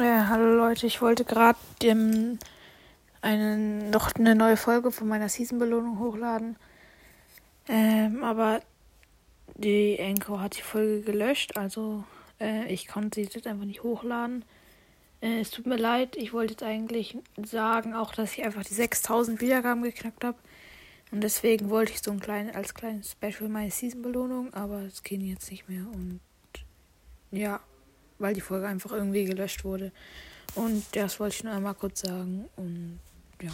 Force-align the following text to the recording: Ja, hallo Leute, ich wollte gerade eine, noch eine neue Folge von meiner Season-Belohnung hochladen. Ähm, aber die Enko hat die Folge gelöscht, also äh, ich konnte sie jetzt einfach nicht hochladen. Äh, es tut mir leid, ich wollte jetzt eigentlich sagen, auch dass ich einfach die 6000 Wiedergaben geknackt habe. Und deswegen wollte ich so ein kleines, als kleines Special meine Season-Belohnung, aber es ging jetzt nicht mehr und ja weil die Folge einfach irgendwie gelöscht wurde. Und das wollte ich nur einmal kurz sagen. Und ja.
Ja, 0.00 0.28
hallo 0.28 0.54
Leute, 0.54 0.86
ich 0.86 1.02
wollte 1.02 1.24
gerade 1.24 1.58
eine, 1.82 2.38
noch 3.90 4.14
eine 4.14 4.36
neue 4.36 4.56
Folge 4.56 4.92
von 4.92 5.08
meiner 5.08 5.28
Season-Belohnung 5.28 5.98
hochladen. 5.98 6.54
Ähm, 7.66 8.22
aber 8.22 8.60
die 9.56 9.98
Enko 9.98 10.38
hat 10.38 10.56
die 10.56 10.62
Folge 10.62 11.00
gelöscht, 11.00 11.56
also 11.56 12.04
äh, 12.40 12.72
ich 12.72 12.86
konnte 12.86 13.18
sie 13.18 13.26
jetzt 13.26 13.48
einfach 13.48 13.64
nicht 13.64 13.82
hochladen. 13.82 14.44
Äh, 15.20 15.40
es 15.40 15.50
tut 15.50 15.66
mir 15.66 15.76
leid, 15.76 16.14
ich 16.14 16.32
wollte 16.32 16.52
jetzt 16.52 16.62
eigentlich 16.62 17.18
sagen, 17.44 17.92
auch 17.92 18.14
dass 18.14 18.34
ich 18.34 18.44
einfach 18.44 18.62
die 18.62 18.74
6000 18.74 19.40
Wiedergaben 19.40 19.82
geknackt 19.82 20.22
habe. 20.22 20.38
Und 21.10 21.24
deswegen 21.24 21.70
wollte 21.70 21.90
ich 21.90 22.02
so 22.02 22.12
ein 22.12 22.20
kleines, 22.20 22.54
als 22.54 22.72
kleines 22.72 23.10
Special 23.10 23.48
meine 23.48 23.72
Season-Belohnung, 23.72 24.54
aber 24.54 24.82
es 24.82 25.02
ging 25.02 25.22
jetzt 25.22 25.50
nicht 25.50 25.68
mehr 25.68 25.86
und 25.92 26.20
ja 27.32 27.58
weil 28.18 28.34
die 28.34 28.40
Folge 28.40 28.66
einfach 28.66 28.92
irgendwie 28.92 29.24
gelöscht 29.24 29.64
wurde. 29.64 29.92
Und 30.54 30.84
das 30.92 31.20
wollte 31.20 31.36
ich 31.36 31.44
nur 31.44 31.52
einmal 31.52 31.74
kurz 31.74 32.00
sagen. 32.00 32.48
Und 32.56 33.00
ja. 33.42 33.52